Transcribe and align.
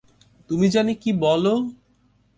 তুমি 0.49 0.67
জানি 0.69 0.93
কী 0.95 1.11
বলো? 1.21 1.53